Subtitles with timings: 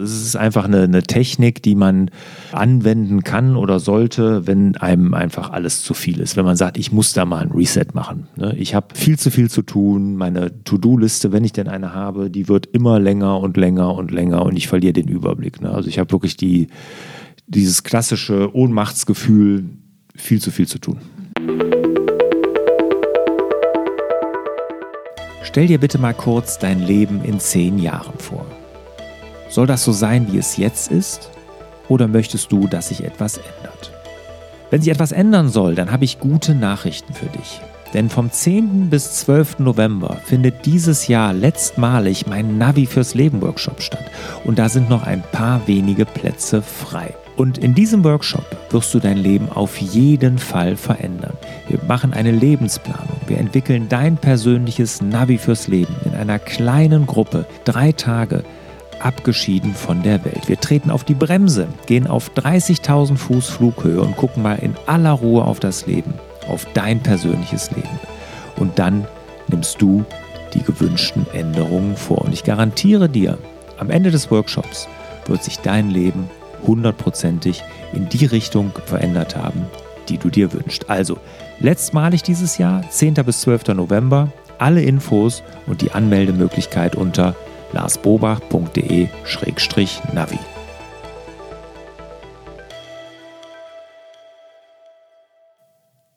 [0.00, 2.12] Es ist einfach eine, eine, Technik, die man
[2.52, 6.36] anwenden kann oder sollte, wenn einem einfach alles zu viel ist.
[6.36, 8.28] Wenn man sagt, ich muss da mal ein Reset machen.
[8.36, 8.54] Ne?
[8.56, 10.14] Ich habe viel zu viel zu tun.
[10.14, 14.46] Meine To-Do-Liste, wenn ich denn eine habe, die wird immer länger und länger und länger
[14.46, 15.60] und ich verliere den Überblick.
[15.60, 15.70] Ne?
[15.70, 16.68] Also ich habe wirklich die,
[17.48, 19.64] dieses klassische Ohnmachtsgefühl,
[20.14, 20.98] viel zu viel zu tun.
[25.42, 28.46] Stell dir bitte mal kurz dein Leben in zehn Jahren vor.
[29.48, 31.30] Soll das so sein, wie es jetzt ist?
[31.88, 33.92] Oder möchtest du, dass sich etwas ändert?
[34.70, 37.60] Wenn sich etwas ändern soll, dann habe ich gute Nachrichten für dich.
[37.94, 38.90] Denn vom 10.
[38.90, 39.60] bis 12.
[39.60, 44.04] November findet dieses Jahr letztmalig mein Navi fürs Leben Workshop statt.
[44.44, 47.14] Und da sind noch ein paar wenige Plätze frei.
[47.38, 51.34] Und in diesem Workshop wirst du dein Leben auf jeden Fall verändern.
[51.68, 53.20] Wir machen eine Lebensplanung.
[53.26, 57.46] Wir entwickeln dein persönliches Navi fürs Leben in einer kleinen Gruppe.
[57.64, 58.44] Drei Tage
[59.00, 60.48] abgeschieden von der Welt.
[60.48, 65.12] Wir treten auf die Bremse, gehen auf 30.000 Fuß Flughöhe und gucken mal in aller
[65.12, 66.14] Ruhe auf das Leben,
[66.48, 68.00] auf dein persönliches Leben.
[68.56, 69.06] Und dann
[69.48, 70.04] nimmst du
[70.54, 72.22] die gewünschten Änderungen vor.
[72.22, 73.38] Und ich garantiere dir,
[73.78, 74.88] am Ende des Workshops
[75.26, 76.28] wird sich dein Leben
[76.66, 79.66] hundertprozentig in die Richtung verändert haben,
[80.08, 80.90] die du dir wünschst.
[80.90, 81.18] Also,
[81.60, 83.14] letztmalig dieses Jahr, 10.
[83.14, 83.68] bis 12.
[83.68, 87.36] November, alle Infos und die Anmeldemöglichkeit unter
[87.72, 90.38] larsbobach.de-navi.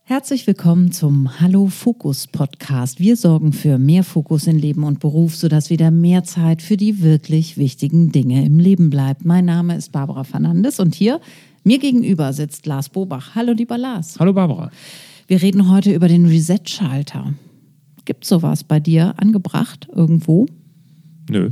[0.04, 3.00] Herzlich willkommen zum Hallo Fokus Podcast.
[3.00, 7.02] Wir sorgen für mehr Fokus in Leben und Beruf, sodass wieder mehr Zeit für die
[7.02, 9.24] wirklich wichtigen Dinge im Leben bleibt.
[9.24, 11.22] Mein Name ist Barbara Fernandes und hier
[11.64, 13.36] mir gegenüber sitzt Lars Bobach.
[13.36, 14.20] Hallo lieber Lars.
[14.20, 14.70] Hallo Barbara.
[15.28, 17.34] Wir reden heute über den Reset-Schalter.
[18.04, 20.46] Gibt sowas bei dir angebracht irgendwo?
[21.30, 21.52] Nö.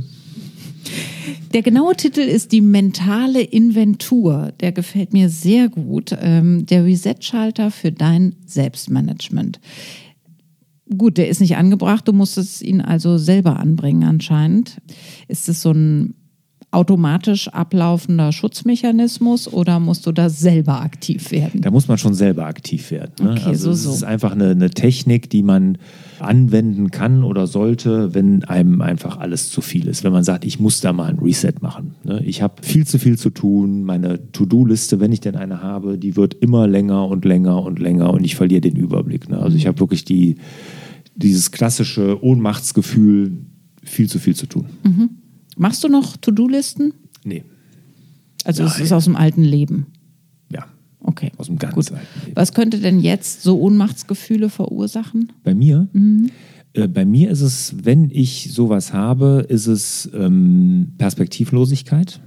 [1.52, 4.52] Der genaue Titel ist die mentale Inventur.
[4.60, 6.16] Der gefällt mir sehr gut.
[6.20, 9.60] Ähm, der Reset-Schalter für dein Selbstmanagement.
[10.96, 14.80] Gut, der ist nicht angebracht, du musstest ihn also selber anbringen anscheinend.
[15.28, 16.14] Ist es so ein
[16.72, 21.62] automatisch ablaufender Schutzmechanismus oder musst du da selber aktiv werden?
[21.62, 23.12] Da muss man schon selber aktiv werden.
[23.20, 23.32] Ne?
[23.32, 23.90] Okay, also so, so.
[23.90, 25.78] Es ist einfach eine, eine Technik, die man
[26.20, 30.04] anwenden kann oder sollte, wenn einem einfach alles zu viel ist.
[30.04, 31.94] Wenn man sagt, ich muss da mal ein Reset machen.
[32.04, 32.22] Ne?
[32.24, 33.82] Ich habe viel zu viel zu tun.
[33.82, 38.12] Meine To-Do-Liste, wenn ich denn eine habe, die wird immer länger und länger und länger
[38.12, 39.28] und ich verliere den Überblick.
[39.28, 39.38] Ne?
[39.38, 40.36] Also ich habe wirklich die,
[41.16, 43.38] dieses klassische Ohnmachtsgefühl,
[43.82, 44.66] viel zu viel zu tun.
[44.84, 45.10] Mhm.
[45.60, 46.94] Machst du noch To-Do-Listen?
[47.22, 47.44] Nee.
[48.44, 49.88] Also es ist aus dem alten Leben.
[50.50, 50.64] Ja.
[51.00, 51.32] Okay.
[51.36, 51.92] Aus dem ganz Gut.
[51.92, 52.36] alten Leben.
[52.36, 55.32] Was könnte denn jetzt so Ohnmachtsgefühle verursachen?
[55.44, 55.86] Bei mir?
[55.92, 56.30] Mhm.
[56.72, 62.20] Äh, bei mir ist es, wenn ich sowas habe, ist es ähm, Perspektivlosigkeit,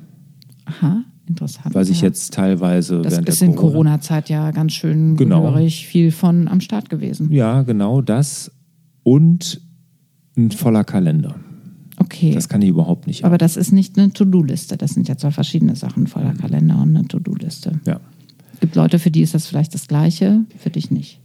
[0.66, 1.74] Aha, interessant.
[1.74, 2.10] weil sich ja.
[2.10, 5.58] jetzt teilweise Das während ist der in Corona-Zeit ja ganz schön Genau.
[5.70, 7.32] viel von am Start gewesen.
[7.32, 8.52] Ja, genau das.
[9.02, 9.60] Und
[10.38, 11.36] ein voller Kalender.
[12.03, 12.34] Okay.
[12.34, 13.25] Das kann ich überhaupt nicht.
[13.25, 14.78] Aber das ist nicht eine To-Do-Liste.
[14.78, 17.80] Das sind ja zwei verschiedene Sachen, voller Kalender und eine To-Do-Liste.
[17.86, 18.00] ja.
[18.53, 21.19] Es gibt Leute, für die ist das vielleicht das Gleiche, für dich nicht.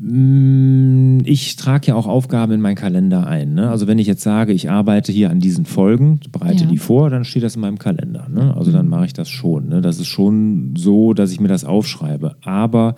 [0.00, 3.54] Mm, Ich trage ja auch Aufgaben in meinen Kalender ein.
[3.54, 3.70] Ne?
[3.70, 6.70] Also wenn ich jetzt sage, ich arbeite hier an diesen Folgen, bereite Ja.
[6.70, 8.28] die vor, dann steht das in meinem Kalender.
[8.28, 8.54] Ne?
[8.56, 9.68] Also dann mache ich das schon.
[9.68, 9.80] Ne?
[9.80, 12.36] Das ist schon so, dass ich mir das aufschreibe.
[12.42, 12.96] Aber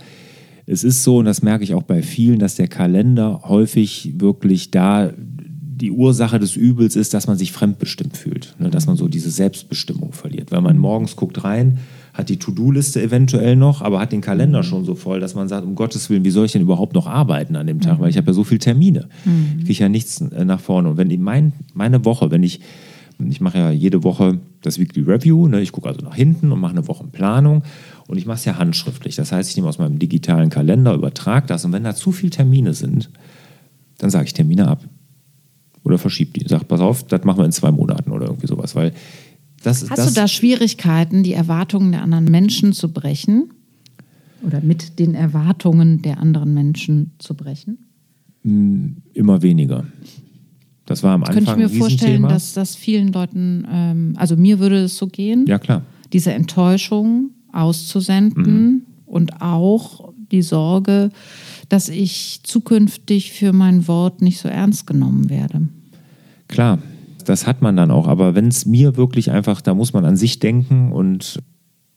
[0.67, 4.71] es ist so, und das merke ich auch bei vielen, dass der Kalender häufig wirklich
[4.71, 5.11] da
[5.81, 8.55] die Ursache des Übels ist, dass man sich fremdbestimmt fühlt.
[8.59, 8.71] Ne?
[8.71, 10.53] Dass man so diese Selbstbestimmung verliert.
[10.53, 11.79] Weil man morgens guckt rein,
[12.13, 15.65] hat die To-Do-Liste eventuell noch, aber hat den Kalender schon so voll, dass man sagt,
[15.65, 18.01] um Gottes Willen, wie soll ich denn überhaupt noch arbeiten an dem Tag?
[18.01, 19.09] Weil ich habe ja so viele Termine.
[19.59, 20.91] Ich kriege ja nichts äh, nach vorne.
[20.91, 22.61] Und wenn ich mein, meine Woche, wenn ich,
[23.19, 25.63] ich mache ja jede Woche das Weekly Review, ne?
[25.63, 27.63] ich gucke also nach hinten und mache eine Wochenplanung
[28.07, 29.17] und ich mache es ja handschriftlich.
[29.17, 32.31] Das heißt, ich nehme aus meinem digitalen Kalender, übertrage das und wenn da zu viele
[32.31, 33.11] Termine sind,
[33.99, 34.85] dann sage ich Termine ab.
[35.85, 36.47] Oder verschiebe die.
[36.47, 38.75] Sag, pass auf, das machen wir in zwei Monaten oder irgendwie sowas.
[38.75, 38.93] Weil
[39.63, 43.51] das, Hast das, du da Schwierigkeiten, die Erwartungen der anderen Menschen zu brechen?
[44.43, 47.79] Oder mit den Erwartungen der anderen Menschen zu brechen?
[48.43, 49.85] immer weniger.
[50.87, 54.59] Das war am Anfang Könnte ich mir vorstellen, dass das vielen Leuten, ähm, also mir
[54.59, 55.83] würde es so gehen, ja, klar.
[56.15, 58.83] diese Enttäuschung auszusenden Mhm.
[59.05, 61.11] und auch die Sorge,
[61.71, 65.69] dass ich zukünftig für mein Wort nicht so ernst genommen werde.
[66.49, 66.81] Klar,
[67.25, 68.09] das hat man dann auch.
[68.09, 71.41] Aber wenn es mir wirklich einfach, da muss man an sich denken und,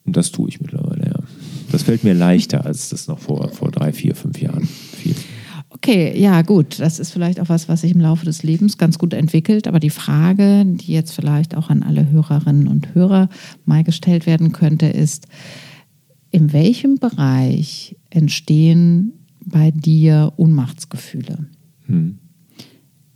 [0.05, 1.19] und das tue ich mittlerweile, ja.
[1.71, 5.15] Das fällt mir leichter, als das noch vor, vor drei, vier, fünf Jahren fiel.
[5.71, 8.99] Okay, ja gut, das ist vielleicht auch was, was sich im Laufe des Lebens ganz
[8.99, 9.67] gut entwickelt.
[9.67, 13.27] Aber die Frage, die jetzt vielleicht auch an alle Hörerinnen und Hörer
[13.65, 15.25] mal gestellt werden könnte, ist,
[16.29, 19.13] in welchem Bereich entstehen
[19.45, 21.45] bei dir Ohnmachtsgefühle?
[21.85, 22.19] Hm.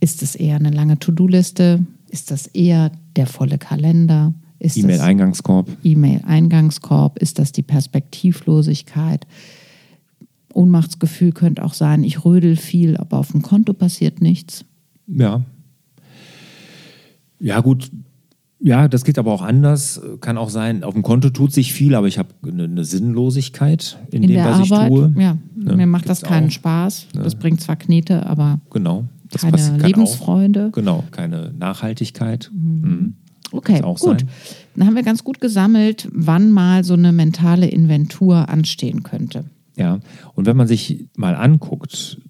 [0.00, 1.84] Ist es eher eine lange To-Do-Liste?
[2.08, 4.34] Ist das eher der volle Kalender?
[4.60, 5.68] E-Mail-Eingangskorb.
[5.82, 7.18] E-Mail-Eingangskorb.
[7.18, 9.26] Ist das die Perspektivlosigkeit?
[10.52, 14.64] Ohnmachtsgefühl könnte auch sein, ich rödel viel, aber auf dem Konto passiert nichts.
[15.06, 15.44] Ja.
[17.38, 17.90] Ja, gut.
[18.60, 20.00] Ja, das geht aber auch anders.
[20.20, 23.98] Kann auch sein, auf dem Konto tut sich viel, aber ich habe eine, eine, Sinnlosigkeit
[24.10, 25.14] in, in dem, was Arbeit, ich tue.
[25.16, 26.52] Ja, ja mir macht das keinen auch.
[26.52, 27.06] Spaß.
[27.14, 29.04] Das bringt zwar Knete, aber genau.
[29.30, 30.68] Das keine Lebensfreunde.
[30.68, 32.50] Auch, genau, keine Nachhaltigkeit.
[32.52, 32.80] Mhm.
[32.80, 33.14] Mhm.
[33.52, 33.98] Okay, gut.
[33.98, 34.28] Sein.
[34.74, 39.44] Dann haben wir ganz gut gesammelt, wann mal so eine mentale Inventur anstehen könnte.
[39.76, 40.00] Ja,
[40.34, 42.20] und wenn man sich mal anguckt,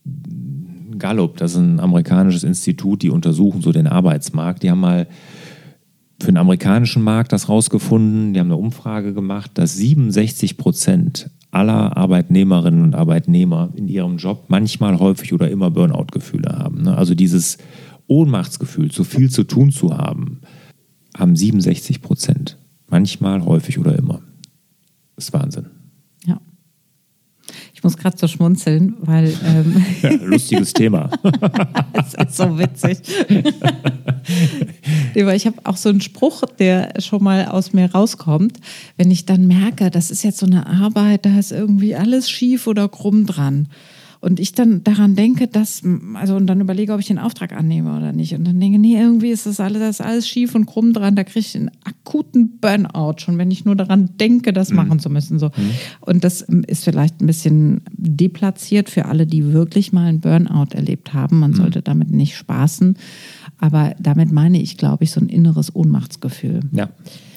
[0.98, 5.06] Gallup, das ist ein amerikanisches Institut, die untersuchen so den Arbeitsmarkt, die haben mal
[6.20, 11.96] für den amerikanischen Markt das rausgefunden, die haben eine Umfrage gemacht, dass 67 Prozent aller
[11.96, 16.82] Arbeitnehmerinnen und Arbeitnehmer in ihrem Job manchmal häufig oder immer Burnout-Gefühle haben.
[16.82, 16.96] Ne?
[16.96, 17.58] Also dieses
[18.06, 20.40] Ohnmachtsgefühl, zu viel zu tun zu haben,
[21.16, 22.58] haben 67 Prozent.
[22.88, 24.20] Manchmal, häufig oder immer.
[25.14, 25.66] Das ist Wahnsinn.
[27.78, 29.32] Ich muss gerade so schmunzeln, weil.
[29.46, 31.10] Ähm ja, lustiges Thema.
[31.92, 32.98] das ist so witzig.
[35.14, 38.58] ich habe auch so einen Spruch, der schon mal aus mir rauskommt,
[38.96, 42.66] wenn ich dann merke, das ist jetzt so eine Arbeit, da ist irgendwie alles schief
[42.66, 43.68] oder krumm dran.
[44.20, 45.82] Und ich dann daran denke, dass,
[46.14, 48.34] also und dann überlege, ob ich den Auftrag annehme oder nicht.
[48.34, 51.22] Und dann denke, nee, irgendwie ist das alles, das alles schief und krumm dran, da
[51.22, 54.76] kriege ich einen akuten Burnout, schon wenn ich nur daran denke, das mhm.
[54.76, 55.38] machen zu müssen.
[55.38, 55.46] So.
[55.46, 55.70] Mhm.
[56.00, 61.14] Und das ist vielleicht ein bisschen deplatziert für alle, die wirklich mal einen Burnout erlebt
[61.14, 61.38] haben.
[61.38, 61.56] Man mhm.
[61.56, 62.96] sollte damit nicht spaßen.
[63.58, 66.60] Aber damit meine ich, glaube ich, so ein inneres Ohnmachtsgefühl.
[66.72, 66.90] Ja,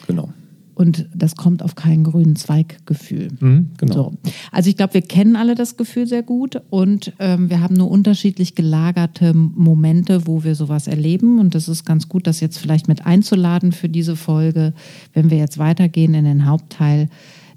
[0.08, 0.30] genau
[0.76, 3.30] und das kommt auf keinen grünen Zweig-Gefühl.
[3.40, 3.94] Mhm, genau.
[3.94, 4.14] So.
[4.52, 7.90] Also ich glaube, wir kennen alle das Gefühl sehr gut und ähm, wir haben nur
[7.90, 11.40] unterschiedlich gelagerte Momente, wo wir sowas erleben.
[11.40, 14.74] Und das ist ganz gut, das jetzt vielleicht mit einzuladen für diese Folge,
[15.14, 17.10] wenn wir jetzt weitergehen in den Hauptteil,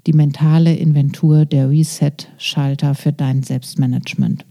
[0.07, 4.45] die mentale Inventur, der Reset-Schalter für dein Selbstmanagement.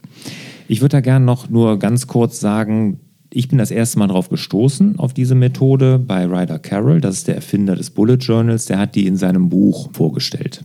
[0.66, 3.00] Ich würde da gerne noch nur ganz kurz sagen,
[3.35, 7.01] ich bin das erste Mal darauf gestoßen, auf diese Methode bei Ryder Carroll.
[7.01, 8.67] Das ist der Erfinder des Bullet Journals.
[8.67, 10.65] Der hat die in seinem Buch vorgestellt.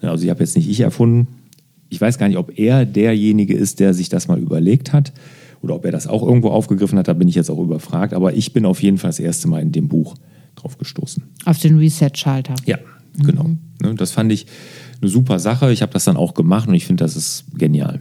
[0.00, 1.28] Also, ich habe jetzt nicht ich erfunden.
[1.90, 5.12] Ich weiß gar nicht, ob er derjenige ist, der sich das mal überlegt hat
[5.60, 7.06] oder ob er das auch irgendwo aufgegriffen hat.
[7.06, 8.14] Da bin ich jetzt auch überfragt.
[8.14, 10.16] Aber ich bin auf jeden Fall das erste Mal in dem Buch
[10.56, 11.22] drauf gestoßen.
[11.44, 12.56] Auf den Reset-Schalter.
[12.66, 12.78] Ja,
[13.16, 13.44] genau.
[13.44, 13.58] Mhm.
[13.80, 14.46] Ne, das fand ich
[15.00, 15.72] eine super Sache.
[15.72, 18.00] Ich habe das dann auch gemacht und ich finde, das ist genial.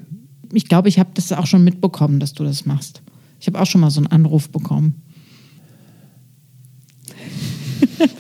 [0.54, 3.01] Ich glaube, ich habe das auch schon mitbekommen, dass du das machst.
[3.42, 5.02] Ich habe auch schon mal so einen Anruf bekommen.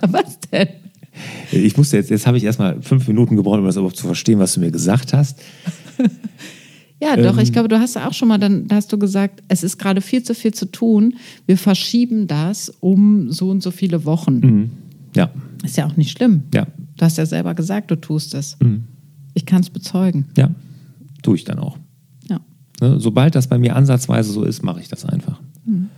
[0.00, 0.68] was denn?
[1.50, 4.38] Ich musste jetzt, jetzt habe ich erstmal fünf Minuten gebraucht, um das überhaupt zu verstehen,
[4.38, 5.40] was du mir gesagt hast.
[7.00, 7.52] ja, doch, ich ähm.
[7.52, 10.22] glaube, du hast auch schon mal, dann da hast du gesagt, es ist gerade viel
[10.22, 11.16] zu viel zu tun.
[11.46, 14.38] Wir verschieben das um so und so viele Wochen.
[14.38, 14.70] Mhm.
[15.16, 15.30] Ja.
[15.64, 16.44] Ist ja auch nicht schlimm.
[16.54, 16.66] Ja.
[16.96, 18.56] Du hast ja selber gesagt, du tust es.
[18.60, 18.84] Mhm.
[19.34, 20.26] Ich kann es bezeugen.
[20.36, 20.50] Ja,
[21.22, 21.78] tue ich dann auch.
[22.82, 22.98] Ne?
[22.98, 25.40] Sobald das bei mir ansatzweise so ist, mache ich das einfach.
[25.64, 25.88] Mhm.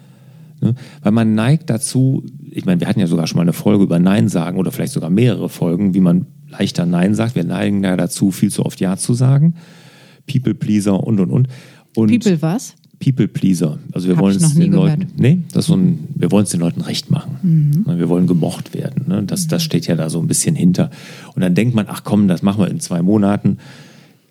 [0.60, 0.74] Ne?
[1.02, 3.98] Weil man neigt dazu, ich meine, wir hatten ja sogar schon mal eine Folge über
[3.98, 7.36] Nein sagen oder vielleicht sogar mehrere Folgen, wie man leichter Nein sagt.
[7.36, 9.54] Wir neigen ja dazu, viel zu oft Ja zu sagen.
[10.30, 11.48] People Pleaser und und und.
[11.96, 12.74] und People was?
[13.00, 13.78] People Pleaser.
[13.92, 15.18] Also wir wollen es den Leuten, gehört.
[15.18, 17.38] nee, das so ein, wir wollen es den Leuten recht machen.
[17.42, 17.84] Mhm.
[17.86, 17.98] Ne?
[17.98, 19.04] Wir wollen gemocht werden.
[19.08, 19.22] Ne?
[19.24, 20.90] Das, das steht ja da so ein bisschen hinter.
[21.34, 23.58] Und dann denkt man, ach komm, das machen wir in zwei Monaten.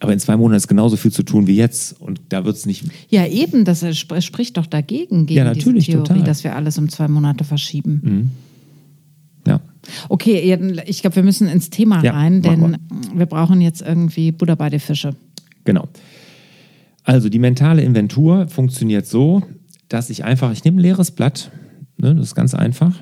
[0.04, 2.00] Aber in zwei Monaten ist genauso viel zu tun wie jetzt.
[2.02, 2.84] Und da wird es nicht.
[3.08, 6.24] Ja, eben, das spricht doch dagegen, gegen ja, natürlich, diese Theorie, total.
[6.26, 8.02] dass wir alles um zwei Monate verschieben.
[8.04, 8.30] Mhm.
[9.48, 9.62] Ja.
[10.10, 12.80] Okay, ich glaube, wir müssen ins Thema ja, rein, denn wir.
[13.16, 15.16] wir brauchen jetzt irgendwie Buddha bei der Fische.
[15.64, 15.88] Genau.
[17.06, 19.42] Also die mentale Inventur funktioniert so,
[19.88, 21.50] dass ich einfach, ich nehme ein leeres Blatt,
[21.98, 22.94] ne, das ist ganz einfach.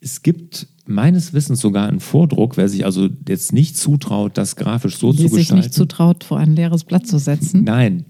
[0.00, 4.96] Es gibt meines Wissens sogar ein Vordruck, wer sich also jetzt nicht zutraut, das grafisch
[4.96, 5.44] so Wie zu gestalten.
[5.44, 7.64] sich nicht zutraut, vor ein leeres Blatt zu setzen.
[7.64, 8.06] Nein,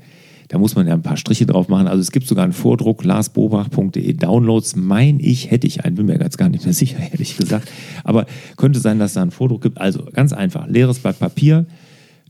[0.48, 1.88] da muss man ja ein paar Striche drauf machen.
[1.88, 4.76] Also es gibt sogar einen Vordruck, larsbobach.de Downloads.
[4.76, 7.70] Mein ich, hätte ich einen, bin mir jetzt gar nicht mehr sicher, ehrlich gesagt.
[8.04, 8.26] Aber
[8.56, 9.78] könnte sein, dass da einen Vordruck gibt.
[9.78, 11.66] Also ganz einfach, leeres Blatt Papier,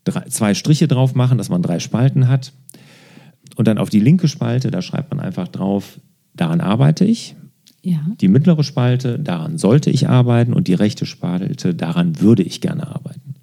[0.04, 2.52] drei, zwei Striche drauf machen, dass man drei Spalten hat.
[3.56, 6.00] Und dann auf die linke Spalte, da schreibt man einfach drauf,
[6.34, 7.36] daran arbeite ich.
[7.82, 8.00] Ja.
[8.20, 12.88] Die mittlere Spalte, daran sollte ich arbeiten und die rechte Spalte, daran würde ich gerne
[12.88, 13.34] arbeiten.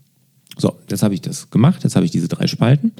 [0.57, 2.91] So, jetzt habe ich das gemacht, jetzt habe ich diese drei Spalten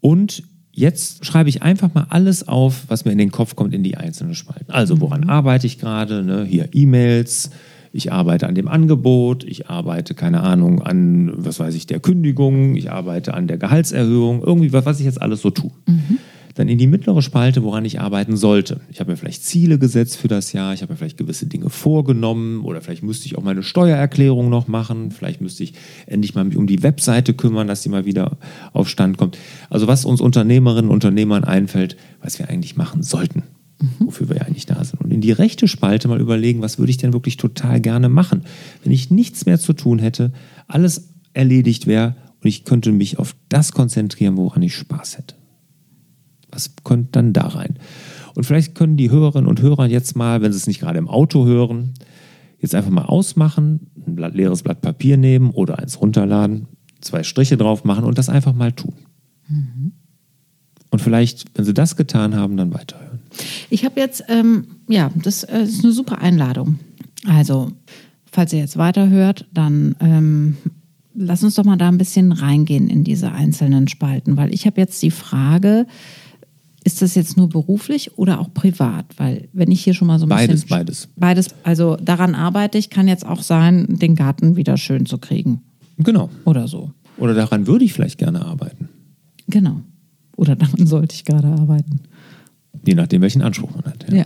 [0.00, 0.42] und
[0.74, 3.98] Jetzt schreibe ich einfach mal alles auf, was mir in den Kopf kommt, in die
[3.98, 4.72] einzelnen Spalten.
[4.72, 6.24] Also, woran arbeite ich gerade?
[6.24, 6.44] Ne?
[6.44, 7.50] Hier E-Mails,
[7.92, 12.74] ich arbeite an dem Angebot, ich arbeite, keine Ahnung, an, was weiß ich, der Kündigung,
[12.74, 15.72] ich arbeite an der Gehaltserhöhung, irgendwie, was ich jetzt alles so tue.
[15.86, 16.18] Mhm.
[16.54, 18.80] Dann in die mittlere Spalte, woran ich arbeiten sollte.
[18.90, 21.70] Ich habe mir vielleicht Ziele gesetzt für das Jahr, ich habe mir vielleicht gewisse Dinge
[21.70, 25.74] vorgenommen oder vielleicht müsste ich auch meine Steuererklärung noch machen, vielleicht müsste ich
[26.06, 28.38] endlich mal mich um die Webseite kümmern, dass sie mal wieder
[28.72, 29.38] auf Stand kommt.
[29.70, 33.42] Also was uns Unternehmerinnen und Unternehmern einfällt, was wir eigentlich machen sollten
[33.98, 35.00] wofür wir ja eigentlich da sind.
[35.00, 38.44] Und in die rechte Spalte mal überlegen, was würde ich denn wirklich total gerne machen,
[38.84, 40.32] wenn ich nichts mehr zu tun hätte,
[40.68, 45.34] alles erledigt wäre und ich könnte mich auf das konzentrieren, woran ich Spaß hätte.
[46.52, 47.78] Was könnte dann da rein?
[48.34, 51.08] Und vielleicht können die Hörerinnen und Hörer jetzt mal, wenn sie es nicht gerade im
[51.08, 51.94] Auto hören,
[52.58, 56.68] jetzt einfach mal ausmachen, ein leeres Blatt Papier nehmen oder eins runterladen,
[57.00, 58.94] zwei Striche drauf machen und das einfach mal tun.
[60.90, 63.20] Und vielleicht, wenn sie das getan haben, dann weiterhören.
[63.70, 66.78] Ich habe jetzt, ähm, ja, das äh, ist eine super Einladung.
[67.26, 67.72] Also,
[68.30, 70.56] falls ihr jetzt weiterhört, dann ähm,
[71.14, 74.80] lass uns doch mal da ein bisschen reingehen in diese einzelnen Spalten, weil ich habe
[74.80, 75.86] jetzt die Frage,
[76.84, 79.06] ist das jetzt nur beruflich oder auch privat?
[79.16, 80.68] Weil wenn ich hier schon mal so ein Beides, bisschen...
[80.68, 81.08] beides.
[81.16, 85.60] Beides, also daran arbeite ich, kann jetzt auch sein, den Garten wieder schön zu kriegen
[85.98, 86.30] Genau.
[86.44, 86.90] oder so.
[87.18, 88.88] Oder daran würde ich vielleicht gerne arbeiten.
[89.48, 89.80] Genau.
[90.36, 92.00] Oder daran sollte ich gerade arbeiten.
[92.86, 94.10] Je nachdem, welchen Anspruch man hat.
[94.12, 94.24] Ja.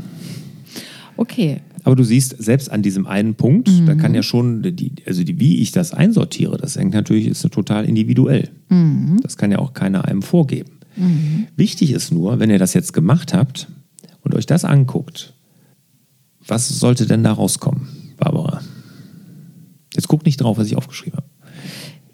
[1.17, 1.61] Okay.
[1.83, 5.39] Aber du siehst, selbst an diesem einen Punkt, da kann ja schon, die, also die,
[5.39, 8.51] wie ich das einsortiere, das hängt natürlich, ist total individuell.
[9.23, 10.71] Das kann ja auch keiner einem vorgeben.
[11.57, 13.69] Wichtig ist nur, wenn ihr das jetzt gemacht habt
[14.23, 15.35] und euch das anguckt,
[16.47, 18.61] was sollte denn da rauskommen, Barbara?
[19.95, 21.27] Jetzt guck nicht drauf, was ich aufgeschrieben habe.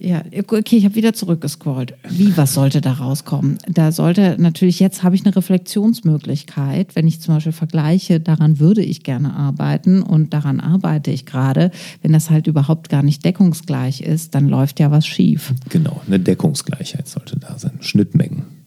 [0.04, 1.94] Ja, okay, ich habe wieder zurückgescrollt.
[2.08, 3.58] Wie, was sollte da rauskommen?
[3.68, 8.82] Da sollte natürlich, jetzt habe ich eine Reflexionsmöglichkeit, wenn ich zum Beispiel vergleiche, daran würde
[8.82, 11.70] ich gerne arbeiten und daran arbeite ich gerade.
[12.00, 15.54] Wenn das halt überhaupt gar nicht deckungsgleich ist, dann läuft ja was schief.
[15.68, 17.78] Genau, eine Deckungsgleichheit sollte da sein.
[17.80, 18.61] Schnittmengen.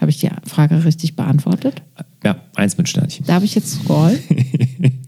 [0.00, 1.82] Habe ich die Frage richtig beantwortet?
[2.24, 3.26] Ja, eins mit Sternchen.
[3.26, 4.18] Darf ich jetzt scrollen?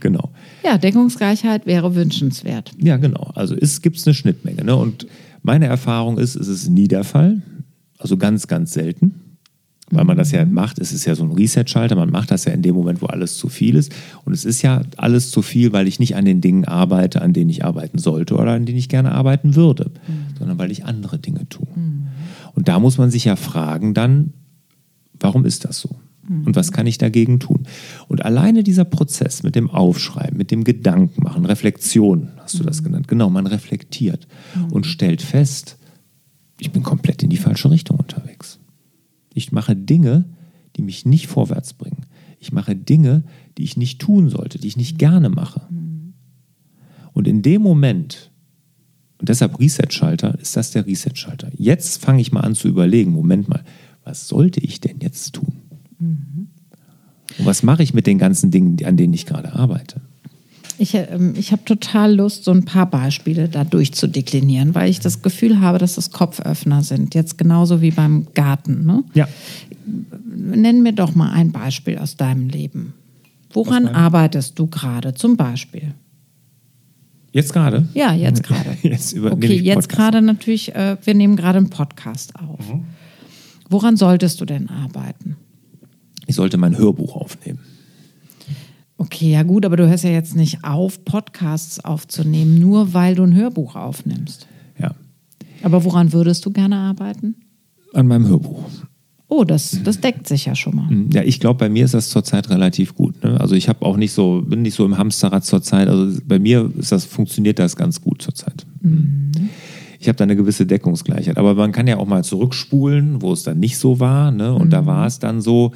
[0.00, 0.30] Genau.
[0.62, 2.72] Ja, Deckungsgleichheit wäre wünschenswert.
[2.78, 3.30] Ja, genau.
[3.34, 4.62] Also gibt es eine Schnittmenge.
[4.62, 4.76] Ne?
[4.76, 5.06] Und
[5.42, 7.40] meine Erfahrung ist, es ist nie der Fall.
[7.98, 9.14] Also ganz, ganz selten.
[9.90, 12.52] Weil man das ja macht, es ist ja so ein Reset-Schalter, man macht das ja
[12.52, 13.92] in dem Moment, wo alles zu viel ist.
[14.24, 17.32] Und es ist ja alles zu viel, weil ich nicht an den Dingen arbeite, an
[17.34, 19.90] denen ich arbeiten sollte oder an denen ich gerne arbeiten würde,
[20.38, 21.68] sondern weil ich andere Dinge tue.
[22.54, 24.32] Und da muss man sich ja fragen dann,
[25.18, 25.96] warum ist das so?
[26.26, 27.66] Und was kann ich dagegen tun?
[28.08, 33.08] Und alleine dieser Prozess mit dem Aufschreiben, mit dem Gedankenmachen, Reflexion, hast du das genannt?
[33.08, 34.26] Genau, man reflektiert
[34.70, 35.76] und stellt fest,
[36.58, 38.58] ich bin komplett in die falsche Richtung unterwegs.
[39.34, 40.24] Ich mache Dinge,
[40.76, 42.06] die mich nicht vorwärts bringen.
[42.38, 43.24] Ich mache Dinge,
[43.58, 45.62] die ich nicht tun sollte, die ich nicht gerne mache.
[47.12, 48.30] Und in dem Moment,
[49.24, 51.48] und deshalb Reset-Schalter, ist das der Reset-Schalter.
[51.56, 53.64] Jetzt fange ich mal an zu überlegen, Moment mal,
[54.04, 55.62] was sollte ich denn jetzt tun?
[57.38, 60.02] Und was mache ich mit den ganzen Dingen, an denen ich gerade arbeite?
[60.76, 65.22] Ich, ähm, ich habe total Lust, so ein paar Beispiele da durchzudeklinieren, weil ich das
[65.22, 67.14] Gefühl habe, dass das Kopföffner sind.
[67.14, 68.84] Jetzt genauso wie beim Garten.
[68.84, 69.04] Ne?
[69.14, 69.26] Ja.
[70.36, 72.92] Nenn mir doch mal ein Beispiel aus deinem Leben.
[73.54, 75.94] Woran arbeitest du gerade zum Beispiel?
[77.34, 77.88] Jetzt gerade?
[77.94, 78.76] Ja, jetzt gerade.
[78.82, 79.90] Jetzt Okay, jetzt.
[79.90, 79.94] Mhm.
[79.94, 82.60] gerade natürlich, äh, wir nehmen gerade einen Podcast auf.
[83.68, 85.36] Woran solltest du denn arbeiten?
[86.26, 87.58] Ich sollte mein Hörbuch aufnehmen.
[88.96, 93.24] Okay, ja gut, aber du hörst ja jetzt nicht auf, Podcasts aufzunehmen, nur weil du
[93.24, 94.46] ein Hörbuch aufnimmst.
[94.78, 94.94] Ja.
[95.64, 97.34] Aber woran würdest du gerne arbeiten?
[97.92, 98.62] An meinem Hörbuch.
[99.36, 100.88] Oh, das, das deckt sich ja schon mal.
[101.12, 103.24] Ja, ich glaube, bei mir ist das zurzeit relativ gut.
[103.24, 103.40] Ne?
[103.40, 105.88] Also ich habe auch nicht so, bin nicht so im Hamsterrad zurzeit.
[105.88, 108.64] Also bei mir ist das, funktioniert das ganz gut zurzeit.
[109.98, 111.36] Ich habe da eine gewisse Deckungsgleichheit.
[111.36, 114.30] Aber man kann ja auch mal zurückspulen, wo es dann nicht so war.
[114.30, 114.54] Ne?
[114.54, 115.72] Und da war es dann so,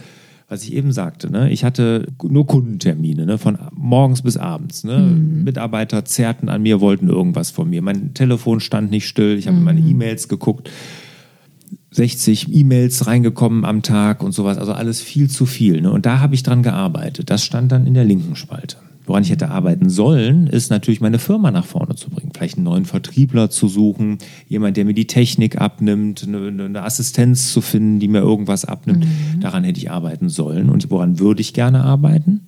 [0.48, 1.50] was ich eben sagte, ne?
[1.50, 3.38] ich hatte nur Kundentermine, ne?
[3.38, 4.84] von morgens bis abends.
[4.84, 5.00] Ne?
[5.00, 7.82] Mitarbeiter zerrten an mir, wollten irgendwas von mir.
[7.82, 10.70] Mein Telefon stand nicht still, ich habe in meine E-Mails geguckt.
[11.90, 15.80] 60 E-Mails reingekommen am Tag und sowas, also alles viel zu viel.
[15.80, 15.90] Ne?
[15.90, 17.30] Und da habe ich dran gearbeitet.
[17.30, 18.76] Das stand dann in der linken Spalte.
[19.08, 22.30] Woran ich hätte arbeiten sollen, ist natürlich meine Firma nach vorne zu bringen.
[22.34, 24.18] Vielleicht einen neuen Vertriebler zu suchen,
[24.48, 29.06] jemand, der mir die Technik abnimmt, eine, eine Assistenz zu finden, die mir irgendwas abnimmt.
[29.40, 30.68] Daran hätte ich arbeiten sollen.
[30.68, 32.40] Und woran würde ich gerne arbeiten?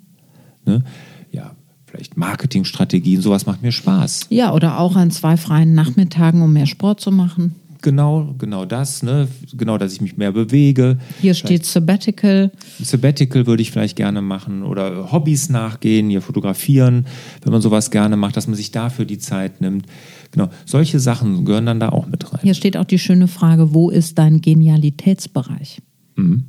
[0.67, 0.85] Ne?
[1.33, 1.53] Ja,
[1.87, 4.27] vielleicht Marketingstrategien, sowas macht mir Spaß.
[4.29, 7.55] Ja, oder auch an zwei freien Nachmittagen, um mehr Sport zu machen.
[7.83, 9.29] Genau, genau das, ne?
[9.55, 10.99] Genau, dass ich mich mehr bewege.
[11.21, 12.53] Hier steht Sabbatical.
[12.83, 17.07] Sabbatical würde ich vielleicht gerne machen oder Hobbys nachgehen, hier fotografieren,
[17.43, 19.87] wenn man sowas gerne macht, dass man sich dafür die Zeit nimmt.
[20.33, 22.41] Genau, solche Sachen gehören dann da auch mit rein.
[22.43, 25.81] Hier steht auch die schöne Frage, wo ist dein Genialitätsbereich?
[26.17, 26.45] Mhm,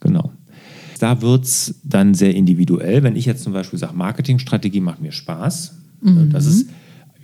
[0.00, 0.32] genau.
[0.98, 3.02] Da wird es dann sehr individuell.
[3.02, 6.30] Wenn ich jetzt zum Beispiel sage, Marketingstrategie macht mir Spaß, mhm.
[6.30, 6.70] das ist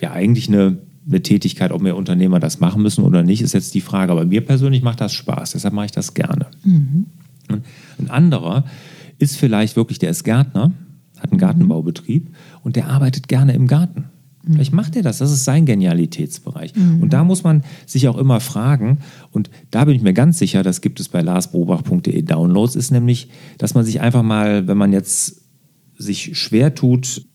[0.00, 3.74] ja eigentlich eine eine Tätigkeit, ob mehr Unternehmer das machen müssen oder nicht, ist jetzt
[3.74, 4.12] die Frage.
[4.12, 6.46] Aber mir persönlich macht das Spaß, deshalb mache ich das gerne.
[6.64, 7.06] Mhm.
[7.98, 8.64] Ein anderer
[9.18, 10.72] ist vielleicht wirklich, der ist Gärtner,
[11.18, 14.06] hat einen Gartenbaubetrieb und der arbeitet gerne im Garten.
[14.44, 14.54] Mhm.
[14.54, 16.74] Vielleicht macht er das, das ist sein Genialitätsbereich.
[16.74, 17.02] Mhm.
[17.02, 18.98] Und da muss man sich auch immer fragen,
[19.30, 23.28] und da bin ich mir ganz sicher, das gibt es bei larsbobach.de Downloads, ist nämlich,
[23.58, 25.42] dass man sich einfach mal, wenn man jetzt
[25.96, 27.26] sich schwer tut,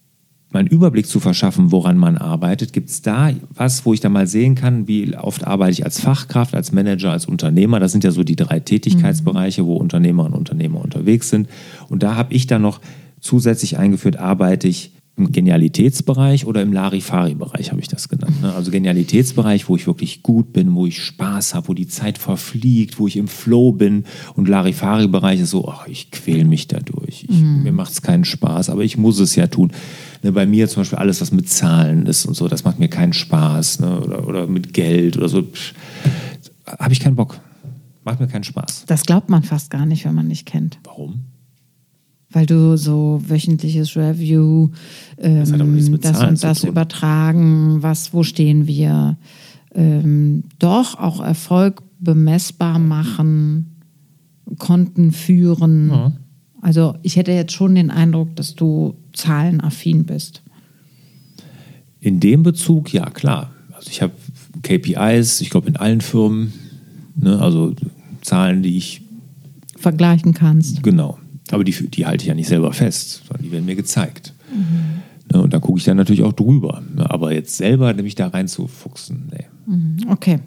[0.52, 2.74] mal einen Überblick zu verschaffen, woran man arbeitet.
[2.74, 6.00] Gibt es da was, wo ich da mal sehen kann, wie oft arbeite ich als
[6.00, 7.80] Fachkraft, als Manager, als Unternehmer?
[7.80, 11.50] Das sind ja so die drei Tätigkeitsbereiche, wo Unternehmer und Unternehmer unterwegs sind.
[11.90, 12.80] Und da habe ich dann noch
[13.20, 18.40] zusätzlich eingeführt, arbeite ich im Genialitätsbereich oder im Larifari-Bereich habe ich das genannt.
[18.42, 18.54] Ne?
[18.54, 23.00] Also Genialitätsbereich, wo ich wirklich gut bin, wo ich Spaß habe, wo die Zeit verfliegt,
[23.00, 24.04] wo ich im Flow bin.
[24.36, 27.26] Und Larifari-Bereich ist so, ach, ich quäle mich dadurch.
[27.28, 27.64] Ich, mhm.
[27.64, 29.72] Mir macht es keinen Spaß, aber ich muss es ja tun.
[30.22, 32.90] Ne, bei mir zum Beispiel alles, was mit Zahlen ist und so, das macht mir
[32.90, 33.80] keinen Spaß.
[33.80, 34.00] Ne?
[34.00, 35.44] Oder, oder mit Geld oder so.
[36.68, 37.40] Habe ich keinen Bock.
[38.04, 38.86] Macht mir keinen Spaß.
[38.86, 40.78] Das glaubt man fast gar nicht, wenn man nicht kennt.
[40.84, 41.26] Warum?
[42.32, 44.70] Weil du so wöchentliches Review,
[45.18, 45.40] ähm,
[46.02, 49.18] das, das und das übertragen, was, wo stehen wir,
[49.74, 53.78] ähm, doch auch Erfolg bemessbar machen,
[54.58, 55.90] Konten führen.
[55.90, 56.12] Ja.
[56.62, 60.42] Also ich hätte jetzt schon den Eindruck, dass du zahlenaffin bist.
[62.00, 63.52] In dem Bezug, ja klar.
[63.74, 64.14] Also ich habe
[64.64, 66.54] KPIs, ich glaube in allen Firmen,
[67.16, 67.74] ne, also
[68.22, 69.02] Zahlen, die ich
[69.78, 70.84] vergleichen kannst.
[70.84, 71.20] Genau.
[71.52, 74.34] Aber die, die halte ich ja nicht selber fest, sondern die werden mir gezeigt.
[74.54, 75.02] Mhm.
[75.32, 76.82] Ne, und da gucke ich dann natürlich auch drüber.
[76.96, 79.46] Ne, aber jetzt selber nämlich da reinzufuchsen, nee.
[79.66, 80.10] Mhm.
[80.10, 80.40] Okay.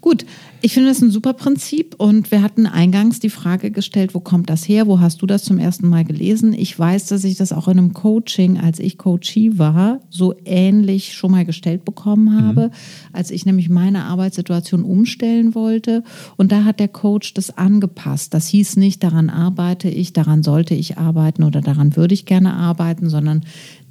[0.00, 0.24] Gut,
[0.64, 4.48] ich finde das ein super Prinzip und wir hatten eingangs die Frage gestellt, wo kommt
[4.48, 4.86] das her?
[4.86, 6.52] Wo hast du das zum ersten Mal gelesen?
[6.52, 11.14] Ich weiß, dass ich das auch in einem Coaching, als ich Coachie war, so ähnlich
[11.14, 12.42] schon mal gestellt bekommen mhm.
[12.42, 12.72] habe, mhm.
[13.12, 16.04] als ich nämlich meine Arbeitssituation umstellen wollte
[16.36, 18.32] und da hat der Coach das angepasst.
[18.32, 22.54] Das hieß nicht, daran arbeite ich, daran sollte ich arbeiten oder daran würde ich gerne
[22.54, 23.42] arbeiten, sondern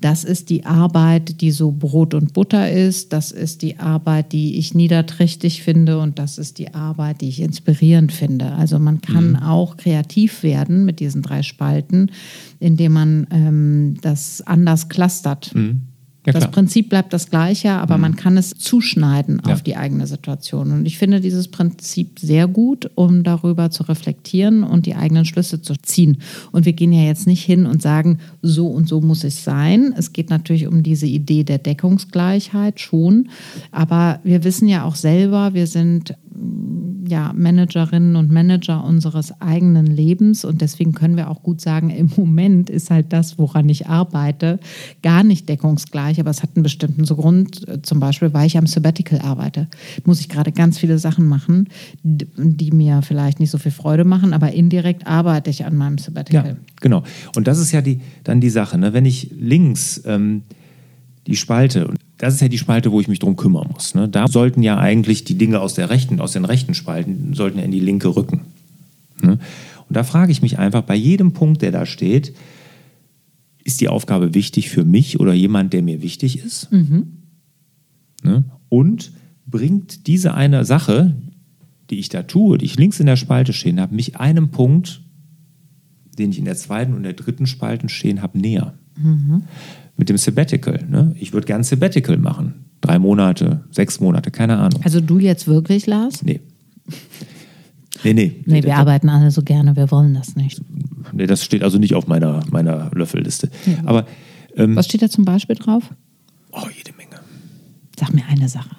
[0.01, 3.13] das ist die Arbeit, die so Brot und Butter ist.
[3.13, 5.99] Das ist die Arbeit, die ich niederträchtig finde.
[5.99, 8.53] Und das ist die Arbeit, die ich inspirierend finde.
[8.53, 9.35] Also man kann mhm.
[9.37, 12.11] auch kreativ werden mit diesen drei Spalten,
[12.59, 15.53] indem man ähm, das anders clustert.
[15.53, 15.83] Mhm.
[16.25, 18.01] Ja, das Prinzip bleibt das gleiche, aber mhm.
[18.01, 19.53] man kann es zuschneiden ja.
[19.53, 20.71] auf die eigene Situation.
[20.71, 25.63] Und ich finde dieses Prinzip sehr gut, um darüber zu reflektieren und die eigenen Schlüsse
[25.63, 26.17] zu ziehen.
[26.51, 29.95] Und wir gehen ja jetzt nicht hin und sagen, so und so muss es sein.
[29.97, 33.29] Es geht natürlich um diese Idee der Deckungsgleichheit schon.
[33.71, 36.15] Aber wir wissen ja auch selber, wir sind
[37.07, 40.45] ja, Managerinnen und Manager unseres eigenen Lebens.
[40.45, 44.59] Und deswegen können wir auch gut sagen, im Moment ist halt das, woran ich arbeite,
[45.03, 47.65] gar nicht deckungsgleich, aber es hat einen bestimmten Grund.
[47.85, 49.67] Zum Beispiel, weil ich am Sabbatical arbeite,
[50.05, 51.67] muss ich gerade ganz viele Sachen machen,
[52.03, 56.47] die mir vielleicht nicht so viel Freude machen, aber indirekt arbeite ich an meinem Sabbatical.
[56.47, 57.03] Ja, genau.
[57.35, 58.77] Und das ist ja die, dann die Sache.
[58.77, 58.93] Ne?
[58.93, 60.43] Wenn ich links ähm,
[61.27, 63.95] die Spalte das ist ja die Spalte, wo ich mich drum kümmern muss.
[63.95, 64.07] Ne?
[64.07, 67.65] Da sollten ja eigentlich die Dinge aus der rechten, aus den rechten Spalten, sollten ja
[67.65, 68.41] in die linke rücken.
[69.23, 69.39] Ne?
[69.89, 72.35] Und da frage ich mich einfach, bei jedem Punkt, der da steht,
[73.63, 76.71] ist die Aufgabe wichtig für mich oder jemand, der mir wichtig ist?
[76.71, 77.23] Mhm.
[78.21, 78.43] Ne?
[78.69, 79.13] Und
[79.47, 81.15] bringt diese eine Sache,
[81.89, 85.01] die ich da tue, die ich links in der Spalte stehen habe, mich einem Punkt,
[86.19, 88.75] den ich in der zweiten und der dritten Spalte stehen habe, näher?
[88.95, 89.41] Mhm
[89.97, 90.85] mit dem Sabbatical.
[90.89, 91.15] Ne?
[91.19, 92.65] Ich würde gern Sabbatical machen.
[92.81, 94.81] Drei Monate, sechs Monate, keine Ahnung.
[94.83, 96.23] Also du jetzt wirklich, Lars?
[96.23, 96.41] Nee.
[98.03, 98.43] Nee, nee.
[98.45, 100.61] Nee, wir arbeiten alle so gerne, wir wollen das nicht.
[101.13, 103.49] Nee, das steht also nicht auf meiner, meiner Löffelliste.
[103.65, 103.73] Ja.
[103.85, 104.05] Aber,
[104.55, 105.83] ähm, Was steht da zum Beispiel drauf?
[106.51, 107.21] Oh, jede Menge.
[107.99, 108.75] Sag mir eine Sache.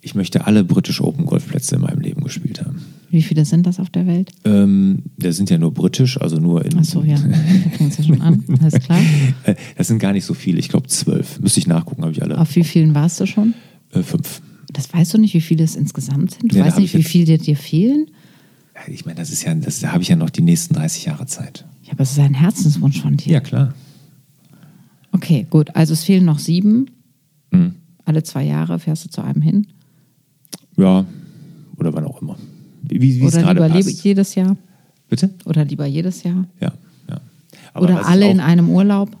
[0.00, 2.75] Ich möchte alle britischen Open Golfplätze in meinem Leben gespielt haben.
[3.16, 4.30] Wie viele sind das auf der Welt?
[4.44, 6.76] Ähm, das sind ja nur britisch, also nur in.
[6.76, 7.16] Achso, ja.
[7.16, 8.44] Ja schon an.
[8.60, 9.00] Alles klar.
[9.44, 10.58] Äh, das sind gar nicht so viele.
[10.58, 11.40] Ich glaube zwölf.
[11.40, 12.36] Müsste ich nachgucken, habe ich alle.
[12.36, 13.54] Auf wie vielen warst du schon?
[13.92, 14.42] Äh, fünf.
[14.70, 16.52] Das weißt du nicht, wie viele es insgesamt sind?
[16.52, 18.10] Du ja, weißt nicht, wie viele dir fehlen?
[18.88, 21.24] Ich meine, das ist ja, das, da habe ich ja noch die nächsten 30 Jahre
[21.24, 21.64] Zeit.
[21.84, 23.32] Ja, aber es ist ein Herzenswunsch von dir.
[23.32, 23.72] Ja, klar.
[25.12, 25.74] Okay, gut.
[25.74, 26.90] Also es fehlen noch sieben.
[27.50, 27.76] Mhm.
[28.04, 29.68] Alle zwei Jahre fährst du zu einem hin.
[30.76, 31.06] Ja,
[31.78, 32.36] oder wann auch immer.
[32.88, 34.04] Wie, wie es Oder gerade lieber passt.
[34.04, 34.56] jedes Jahr.
[35.08, 35.30] Bitte?
[35.44, 36.46] Oder lieber jedes Jahr.
[36.60, 36.72] Ja,
[37.08, 37.20] ja.
[37.74, 39.16] Aber Oder alle in einem Urlaub.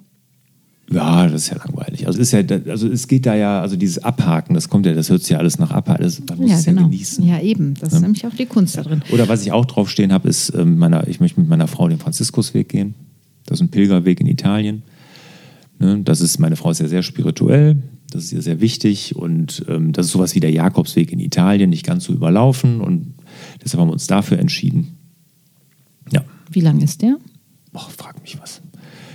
[0.88, 2.06] Ja, das ist ja langweilig.
[2.06, 5.10] Also, ist ja, also es geht da ja, also dieses Abhaken, das kommt ja, das
[5.10, 6.04] hört sich ja alles nach Abhaken.
[6.04, 6.84] Das, man muss Ja, es ja genau.
[6.84, 7.26] genießen.
[7.26, 7.74] Ja, eben.
[7.80, 9.02] Das ist nämlich auch die Kunst da drin.
[9.12, 11.98] Oder was ich auch draufstehen habe, ist, ähm, meiner, ich möchte mit meiner Frau den
[11.98, 12.94] Franziskusweg gehen.
[13.46, 14.82] Das ist ein Pilgerweg in Italien.
[15.80, 17.76] Ne, das ist, meine Frau ist ja sehr spirituell,
[18.10, 21.70] das ist ihr sehr wichtig und ähm, das ist sowas wie der Jakobsweg in Italien,
[21.70, 23.14] nicht ganz so überlaufen und
[23.62, 24.96] deshalb haben wir uns dafür entschieden.
[26.12, 27.16] Ja, Wie lang ist der?
[27.72, 28.60] Boah, frag mich was.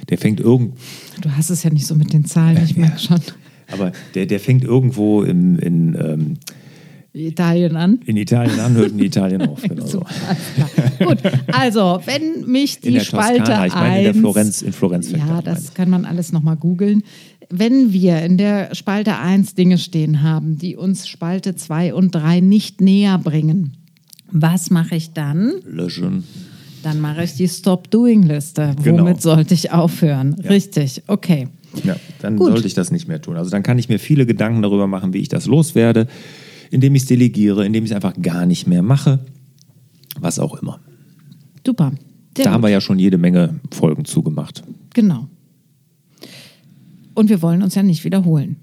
[0.09, 0.77] Der fängt irgend,
[1.21, 3.21] Du hast es ja nicht so mit den Zahlen, ich merke schon.
[3.71, 6.37] aber der, der fängt irgendwo im, in, ähm,
[7.13, 7.99] Italien an.
[8.05, 9.61] in Italien an, hört in Italien auf.
[9.67, 9.99] Genau so.
[10.99, 11.17] Gut,
[11.51, 14.73] also wenn mich die In der Spalte Toskana, ich meine in der 1 Florenz, in
[14.73, 15.73] Florenz Ja, meine das ich.
[15.73, 17.03] kann man alles nochmal googeln.
[17.49, 22.39] Wenn wir in der Spalte 1 Dinge stehen haben, die uns Spalte 2 und 3
[22.39, 23.73] nicht näher bringen,
[24.31, 25.51] was mache ich dann?
[25.65, 26.23] Löschen.
[26.83, 28.75] Dann mache ich die Stop-Doing-Liste.
[28.81, 29.03] Genau.
[29.03, 30.33] Womit sollte ich aufhören?
[30.35, 31.49] Richtig, okay.
[31.83, 32.51] Ja, dann Gut.
[32.51, 33.35] sollte ich das nicht mehr tun.
[33.35, 36.07] Also dann kann ich mir viele Gedanken darüber machen, wie ich das loswerde,
[36.71, 39.19] indem ich es delegiere, indem ich es einfach gar nicht mehr mache,
[40.19, 40.79] was auch immer.
[41.65, 41.91] Super.
[42.33, 42.51] Da gut.
[42.51, 44.63] haben wir ja schon jede Menge Folgen zugemacht.
[44.93, 45.27] Genau.
[47.13, 48.55] Und wir wollen uns ja nicht wiederholen.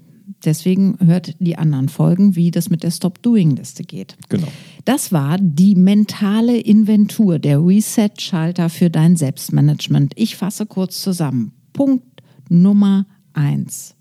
[0.45, 4.15] Deswegen hört die anderen Folgen, wie das mit der Stop-Doing-Liste geht.
[4.29, 4.47] Genau.
[4.85, 10.13] Das war die mentale Inventur, der Reset-Schalter für dein Selbstmanagement.
[10.15, 11.51] Ich fasse kurz zusammen.
[11.73, 12.05] Punkt
[12.47, 13.95] Nummer eins.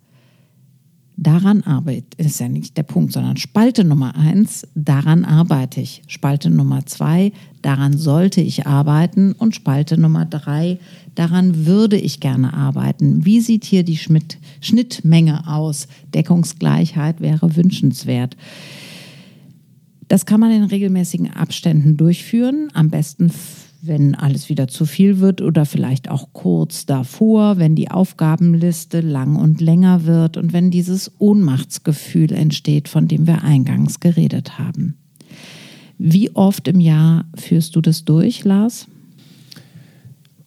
[1.20, 6.02] Daran arbeite ist ja nicht der Punkt, sondern Spalte Nummer eins, daran arbeite ich.
[6.06, 9.32] Spalte Nummer zwei, daran sollte ich arbeiten.
[9.32, 10.78] Und Spalte Nummer drei,
[11.16, 13.24] daran würde ich gerne arbeiten.
[13.24, 15.88] Wie sieht hier die Schmidt Schnittmenge aus?
[16.14, 18.36] Deckungsgleichheit wäre wünschenswert.
[20.06, 22.68] Das kann man in regelmäßigen Abständen durchführen.
[22.74, 23.32] Am besten,
[23.80, 29.36] wenn alles wieder zu viel wird oder vielleicht auch kurz davor, wenn die Aufgabenliste lang
[29.36, 34.96] und länger wird und wenn dieses Ohnmachtsgefühl entsteht, von dem wir eingangs geredet haben.
[35.98, 38.86] Wie oft im Jahr führst du das durch, Lars?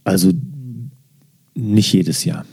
[0.04, 0.32] Also
[1.54, 2.46] nicht jedes Jahr.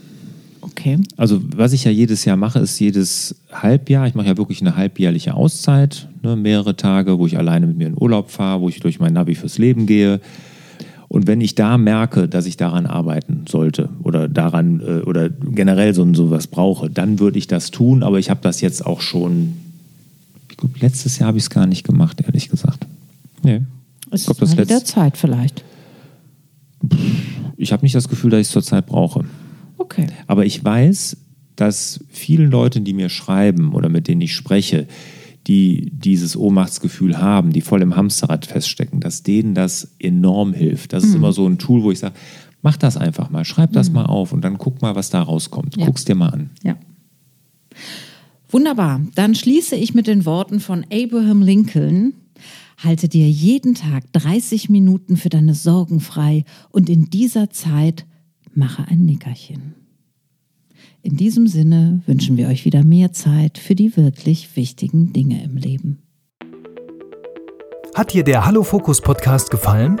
[0.61, 0.99] Okay.
[1.17, 4.75] Also was ich ja jedes Jahr mache, ist jedes Halbjahr, ich mache ja wirklich eine
[4.75, 8.79] halbjährliche Auszeit, ne, mehrere Tage, wo ich alleine mit mir in Urlaub fahre, wo ich
[8.79, 10.19] durch mein Navi fürs Leben gehe.
[11.09, 15.93] Und wenn ich da merke, dass ich daran arbeiten sollte oder daran äh, oder generell
[15.95, 18.03] so sowas brauche, dann würde ich das tun.
[18.03, 19.53] Aber ich habe das jetzt auch schon,
[20.51, 22.85] ich glaube, letztes Jahr habe ich es gar nicht gemacht, ehrlich gesagt.
[23.43, 23.61] Nee.
[24.11, 25.63] Ist glaub, das mal der letzt- Zeit vielleicht.
[27.57, 29.25] Ich habe nicht das Gefühl, dass ich es zurzeit brauche.
[29.77, 30.07] Okay.
[30.27, 31.17] Aber ich weiß,
[31.55, 34.87] dass vielen Leuten, die mir schreiben oder mit denen ich spreche,
[35.49, 40.93] die dieses Ohnmachtsgefühl haben, die voll im Hamsterrad feststecken, dass denen das enorm hilft.
[40.93, 42.13] Das ist immer so ein Tool, wo ich sage,
[42.61, 45.75] mach das einfach mal, schreib das mal auf und dann guck mal, was da rauskommt.
[45.75, 45.87] Ja.
[45.87, 46.51] Guck's dir mal an.
[46.63, 46.77] Ja.
[48.49, 49.01] Wunderbar.
[49.15, 52.13] Dann schließe ich mit den Worten von Abraham Lincoln.
[52.77, 58.05] Halte dir jeden Tag 30 Minuten für deine Sorgen frei und in dieser Zeit
[58.53, 59.78] mache ein Nickerchen.
[61.01, 65.55] In diesem Sinne wünschen wir euch wieder mehr Zeit für die wirklich wichtigen Dinge im
[65.55, 66.03] Leben.
[67.95, 69.99] Hat dir der Hallo Fokus Podcast gefallen?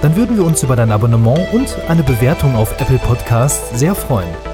[0.00, 4.51] Dann würden wir uns über dein Abonnement und eine Bewertung auf Apple Podcasts sehr freuen.